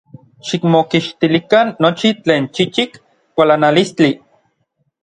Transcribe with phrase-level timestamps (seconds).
[0.51, 2.91] Xikmokixtilikan nochi tlen chichik
[3.35, 4.09] kualanalistli.